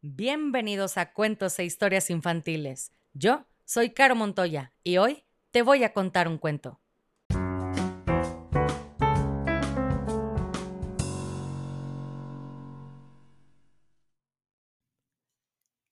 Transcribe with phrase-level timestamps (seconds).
[0.00, 2.92] Bienvenidos a Cuentos e Historias Infantiles.
[3.14, 6.80] Yo soy Caro Montoya y hoy te voy a contar un cuento.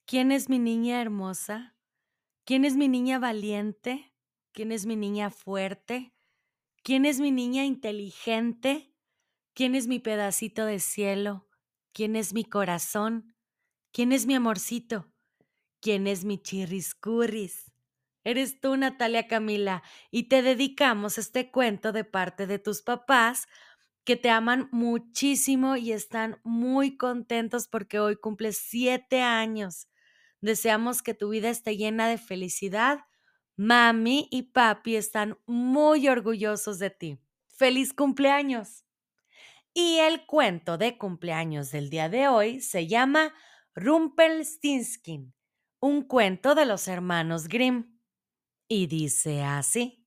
[0.05, 1.75] ¿Quién es mi niña hermosa?
[2.45, 4.15] ¿Quién es mi niña valiente?
[4.53, 6.15] ¿Quién es mi niña fuerte?
[6.85, 8.95] ¿Quién es mi niña inteligente?
[9.53, 11.49] ¿Quién es mi pedacito de cielo?
[11.93, 13.36] ¿Quién es mi corazón?
[13.97, 15.11] ¿Quién es mi amorcito?
[15.81, 17.73] ¿Quién es mi chirriscurris?
[18.25, 23.49] Eres tú, Natalia Camila, y te dedicamos este cuento de parte de tus papás
[24.05, 29.89] que te aman muchísimo y están muy contentos porque hoy cumples siete años.
[30.43, 32.99] Deseamos que tu vida esté llena de felicidad.
[33.57, 37.19] Mami y papi están muy orgullosos de ti.
[37.47, 38.85] ¡Feliz cumpleaños!
[39.73, 43.33] Y el cuento de cumpleaños del día de hoy se llama
[43.77, 45.35] Rumpelstiltskin,
[45.81, 48.01] un cuento de los hermanos Grimm.
[48.69, 50.07] Y dice así.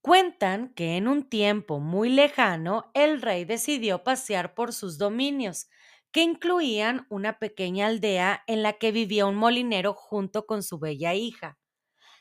[0.00, 5.68] Cuentan que en un tiempo muy lejano el rey decidió pasear por sus dominios,
[6.12, 11.14] que incluían una pequeña aldea en la que vivía un molinero junto con su bella
[11.14, 11.58] hija.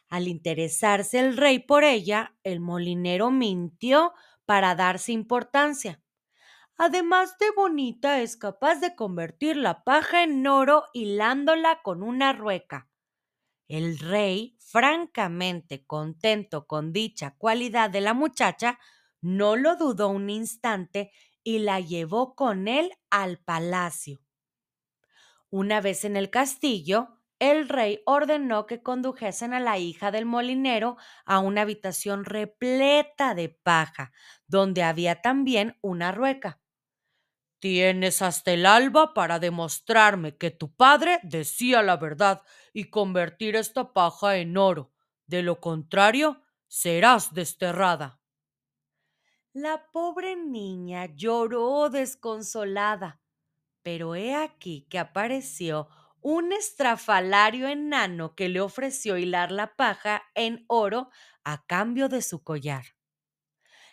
[0.09, 4.13] Al interesarse el rey por ella, el molinero mintió
[4.45, 6.01] para darse importancia
[6.77, 12.89] Además de bonita, es capaz de convertir la paja en oro hilándola con una rueca.
[13.67, 18.79] El rey, francamente contento con dicha cualidad de la muchacha,
[19.21, 21.11] no lo dudó un instante
[21.43, 24.21] y la llevó con él al palacio.
[25.49, 30.97] Una vez en el castillo, el rey ordenó que condujesen a la hija del molinero
[31.25, 34.11] a una habitación repleta de paja,
[34.47, 36.59] donde había también una rueca.
[37.59, 43.93] Tienes hasta el alba para demostrarme que tu padre decía la verdad y convertir esta
[43.93, 44.93] paja en oro.
[45.25, 48.19] De lo contrario, serás desterrada.
[49.53, 53.21] La pobre niña lloró desconsolada,
[53.81, 55.87] pero he aquí que apareció
[56.21, 61.09] un estrafalario enano que le ofreció hilar la paja en oro
[61.43, 62.83] a cambio de su collar.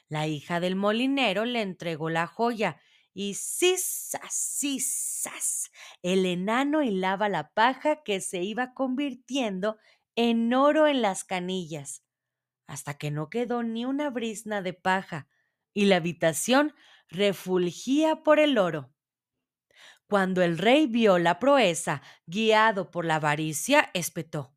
[0.08, 2.78] La hija del molinero le entregó la joya
[3.14, 5.70] y cisas, cisas,
[6.02, 9.78] el enano hilaba la paja que se iba convirtiendo
[10.16, 12.02] en oro en las canillas,
[12.66, 15.28] hasta que no quedó ni una brizna de paja,
[15.72, 16.74] y la habitación
[17.08, 18.92] refulgía por el oro.
[20.06, 24.54] Cuando el rey vio la proeza, guiado por la avaricia, espetó.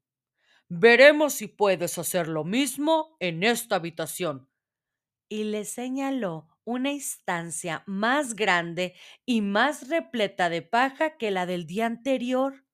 [0.67, 4.49] Veremos si puedes hacer lo mismo en esta habitación.
[5.29, 8.93] Y le señaló una instancia más grande
[9.25, 12.65] y más repleta de paja que la del día anterior.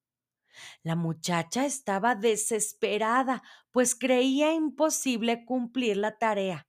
[0.82, 6.68] La muchacha estaba desesperada, pues creía imposible cumplir la tarea.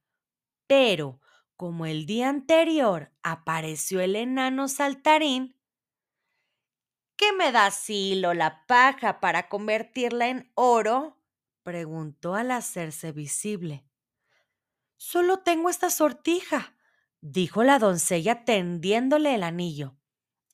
[0.67, 1.21] Pero,
[1.57, 5.57] como el día anterior apareció el enano saltarín,
[7.17, 11.21] ¿Qué me da silo la paja para convertirla en oro?
[11.63, 13.85] preguntó al hacerse visible.
[14.97, 16.75] Solo tengo esta sortija,
[17.25, 19.97] dijo la doncella tendiéndole el anillo.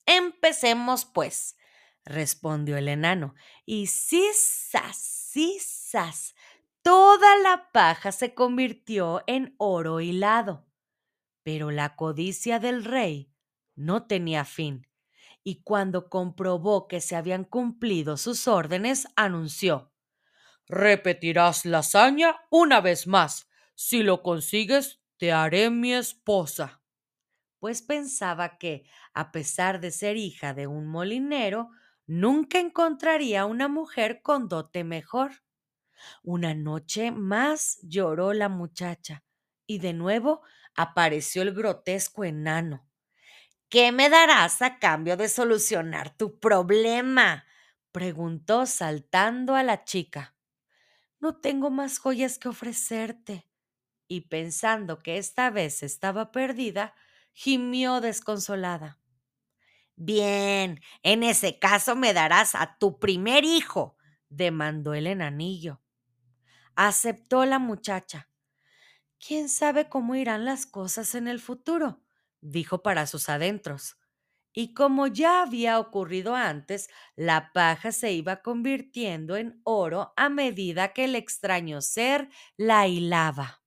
[0.06, 1.56] Empecemos, pues,
[2.04, 3.34] respondió el enano,
[3.66, 6.34] y cisas, cisas,
[6.82, 10.68] toda la paja se convirtió en oro hilado.
[11.42, 13.32] Pero la codicia del rey
[13.74, 14.86] no tenía fin,
[15.42, 19.92] y cuando comprobó que se habían cumplido sus órdenes, anunció
[20.68, 23.48] Repetirás la hazaña una vez más.
[23.74, 26.80] Si lo consigues, te haré mi esposa.
[27.58, 31.70] Pues pensaba que, a pesar de ser hija de un molinero,
[32.06, 35.42] nunca encontraría una mujer con dote mejor.
[36.22, 39.24] Una noche más lloró la muchacha
[39.66, 40.42] y de nuevo
[40.74, 42.88] apareció el grotesco enano.
[43.68, 47.44] ¿Qué me darás a cambio de solucionar tu problema?
[47.92, 50.34] preguntó saltando a la chica.
[51.20, 53.49] No tengo más joyas que ofrecerte,
[54.10, 56.94] y pensando que esta vez estaba perdida,
[57.32, 58.98] gimió desconsolada.
[59.96, 63.96] Bien, en ese caso me darás a tu primer hijo,
[64.28, 65.80] demandó el enanillo.
[66.76, 68.28] Aceptó la muchacha.
[69.24, 72.02] ¿Quién sabe cómo irán las cosas en el futuro?
[72.40, 73.96] dijo para sus adentros.
[74.52, 80.92] Y como ya había ocurrido antes, la paja se iba convirtiendo en oro a medida
[80.92, 83.59] que el extraño ser la hilaba.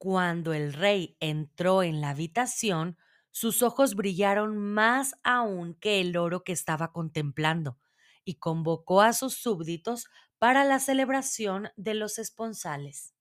[0.00, 2.98] Cuando el rey entró en la habitación,
[3.32, 7.78] sus ojos brillaron más aún que el oro que estaba contemplando,
[8.24, 10.06] y convocó a sus súbditos
[10.38, 13.14] para la celebración de los esponsales.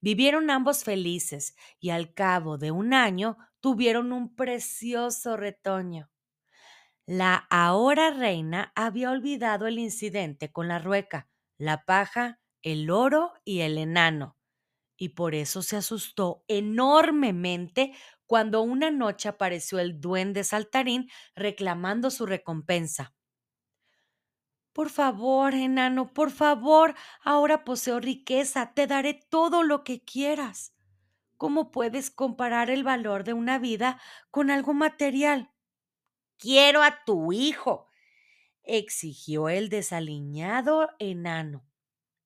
[0.00, 6.10] Vivieron ambos felices y al cabo de un año tuvieron un precioso retoño.
[7.06, 13.60] La ahora reina había olvidado el incidente con la rueca, la paja, el oro y
[13.60, 14.36] el enano,
[15.02, 17.92] y por eso se asustó enormemente
[18.24, 23.12] cuando una noche apareció el duende saltarín reclamando su recompensa.
[24.72, 30.74] Por favor, enano, por favor, ahora poseo riqueza, te daré todo lo que quieras.
[31.38, 34.00] ¿Cómo puedes comparar el valor de una vida
[34.30, 35.52] con algo material?
[36.38, 37.88] Quiero a tu hijo,
[38.64, 41.66] exigió el desaliñado enano.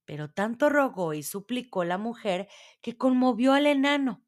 [0.07, 2.49] Pero tanto rogó y suplicó la mujer
[2.81, 4.25] que conmovió al enano.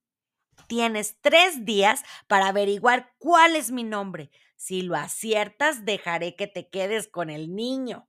[0.67, 4.31] Tienes tres días para averiguar cuál es mi nombre.
[4.57, 8.09] Si lo aciertas, dejaré que te quedes con el niño.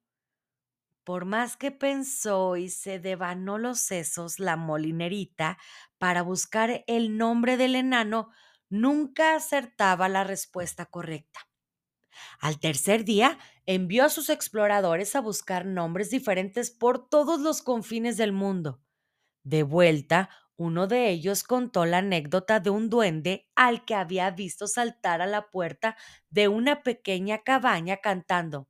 [1.03, 5.57] Por más que pensó y se devanó los sesos la molinerita
[5.97, 8.29] para buscar el nombre del enano,
[8.69, 11.47] nunca acertaba la respuesta correcta.
[12.39, 13.37] Al tercer día,
[13.71, 18.81] envió a sus exploradores a buscar nombres diferentes por todos los confines del mundo.
[19.43, 24.67] De vuelta, uno de ellos contó la anécdota de un duende al que había visto
[24.67, 25.97] saltar a la puerta
[26.29, 28.69] de una pequeña cabaña cantando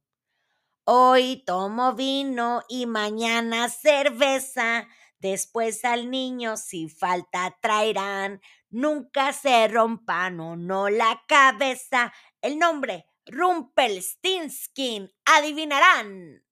[0.86, 4.88] Hoy tomo vino y mañana cerveza.
[5.19, 8.42] Después al niño si falta traerán.
[8.69, 12.13] Nunca se rompan o no la cabeza.
[12.42, 15.12] El nombre Rumpelstinskin.
[15.26, 16.44] Adivinarán.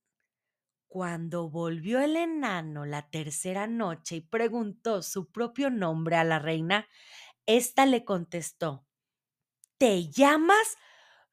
[0.86, 6.88] Cuando volvió el enano la tercera noche y preguntó su propio nombre a la reina,
[7.46, 8.86] ésta le contestó:
[9.76, 10.76] ¿Te llamas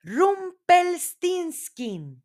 [0.02, 2.24] Rumpelstinskin?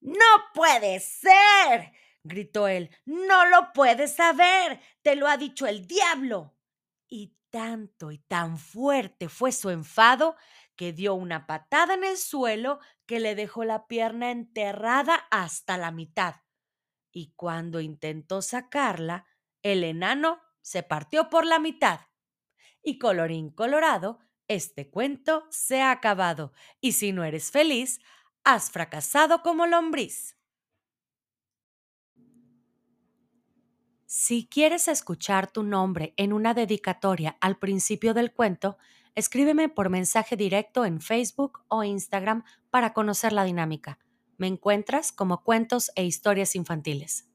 [0.00, 0.24] No
[0.54, 2.90] puede ser, gritó él.
[3.04, 4.80] No lo puedes saber.
[5.02, 6.54] Te lo ha dicho el diablo.
[7.08, 10.36] Y tanto y tan fuerte fue su enfado
[10.76, 15.90] que dio una patada en el suelo que le dejó la pierna enterrada hasta la
[15.90, 16.36] mitad.
[17.10, 19.26] Y cuando intentó sacarla,
[19.62, 22.00] el enano se partió por la mitad.
[22.82, 26.52] Y colorín colorado, este cuento se ha acabado.
[26.80, 28.00] Y si no eres feliz,
[28.44, 30.36] has fracasado como lombriz.
[34.06, 38.78] Si quieres escuchar tu nombre en una dedicatoria al principio del cuento,
[39.16, 43.98] escríbeme por mensaje directo en Facebook o Instagram para conocer la dinámica.
[44.36, 47.28] Me encuentras como cuentos e historias infantiles.